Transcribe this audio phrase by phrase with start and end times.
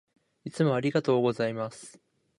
[0.45, 1.99] いつもありがとうございます。